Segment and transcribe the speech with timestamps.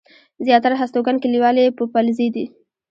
[0.45, 2.45] زياتره هستوګن کلیوال يې پوپلزي دي.